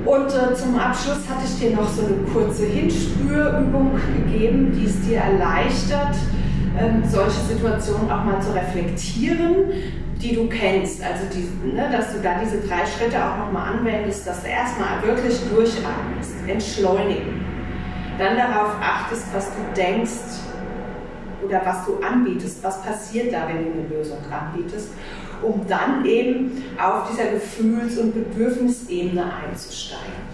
[0.05, 5.01] Und äh, zum Abschluss hatte ich dir noch so eine kurze Hinspürübung gegeben, die es
[5.03, 6.17] dir erleichtert,
[6.79, 9.71] ähm, solche Situationen auch mal zu reflektieren,
[10.21, 11.03] die du kennst.
[11.05, 15.03] Also, die, ne, dass du da diese drei Schritte auch nochmal anwendest, dass du erstmal
[15.05, 17.45] wirklich durchatmest, entschleunigen.
[18.19, 20.41] Dann darauf achtest, was du denkst
[21.45, 24.91] oder was du anbietest, was passiert da, wenn du eine Lösung anbietest
[25.43, 30.33] um dann eben auf dieser Gefühls- und Bedürfnisebene einzusteigen.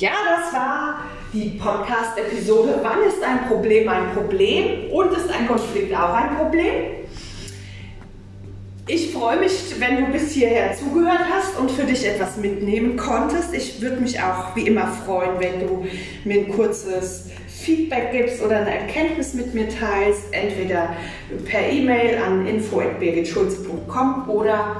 [0.00, 2.80] Ja, das war die Podcast-Episode.
[2.82, 7.00] Wann ist ein Problem ein Problem und ist ein Konflikt auch ein Problem?
[8.86, 13.54] Ich freue mich, wenn du bis hierher zugehört hast und für dich etwas mitnehmen konntest.
[13.54, 15.86] Ich würde mich auch wie immer freuen, wenn du
[16.24, 20.94] mir ein kurzes Feedback gibst oder eine Erkenntnis mit mir teilst, entweder
[21.44, 24.76] per E-Mail an info@birgitschulze.com oder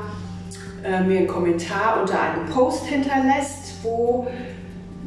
[0.85, 4.27] äh, mir einen Kommentar unter einem Post hinterlässt, wo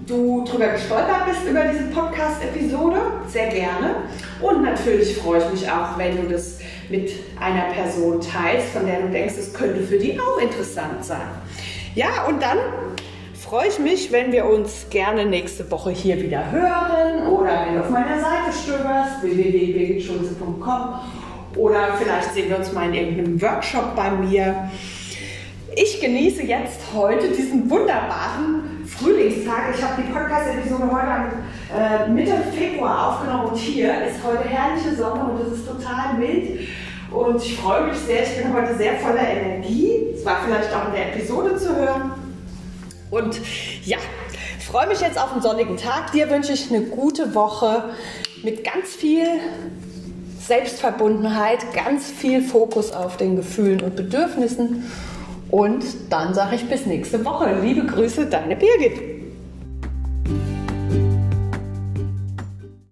[0.06, 3.96] du drüber gestolpert bist über diese Podcast-Episode, sehr gerne.
[4.42, 6.60] Und natürlich freue ich mich auch, wenn du das
[6.90, 11.28] mit einer Person teilst, von der du denkst, es könnte für die auch interessant sein.
[11.96, 12.58] Ja, und dann
[13.34, 17.82] freue ich mich, wenn wir uns gerne nächste Woche hier wieder hören oder wenn du
[17.82, 21.00] auf meiner Seite stöberst, www.birgitschulze.com
[21.56, 24.70] oder vielleicht sehen wir uns mal in irgendeinem Workshop bei mir.
[25.76, 29.74] Ich genieße jetzt heute diesen wunderbaren Frühlingstag.
[29.76, 31.32] Ich habe die Podcast-Episode heute am
[31.76, 36.68] äh, Mitte Februar aufgenommen und hier ist heute herrliche Sonne und es ist total mild.
[37.10, 40.10] Und ich freue mich sehr, ich bin heute sehr voller Energie.
[40.14, 42.12] Es war vielleicht auch in der Episode zu hören.
[43.10, 43.40] Und
[43.84, 43.98] ja,
[44.60, 46.12] freue mich jetzt auf einen sonnigen Tag.
[46.12, 47.86] Dir wünsche ich eine gute Woche
[48.44, 49.26] mit ganz viel
[50.40, 54.84] Selbstverbundenheit, ganz viel Fokus auf den Gefühlen und Bedürfnissen
[55.54, 57.60] und dann sage ich bis nächste Woche.
[57.62, 59.13] Liebe Grüße, deine Birgit.